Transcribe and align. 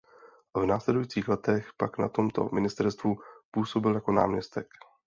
V 0.55 0.65
následujících 0.65 1.27
letech 1.27 1.69
pak 1.77 1.97
na 1.97 2.09
tomto 2.09 2.49
ministerstvu 2.53 3.17
působil 3.51 3.95
jako 3.95 4.11
náměstek. 4.11 4.67